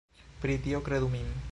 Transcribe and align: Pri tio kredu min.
Pri 0.45 0.57
tio 0.65 0.83
kredu 0.89 1.15
min. 1.17 1.33